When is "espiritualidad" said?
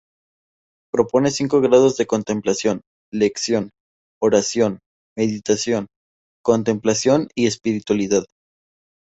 7.45-8.25